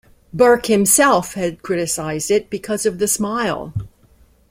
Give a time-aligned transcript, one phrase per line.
[0.33, 3.71] Burke himself had criticized it because of the smile.